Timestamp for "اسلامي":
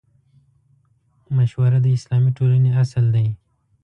1.97-2.31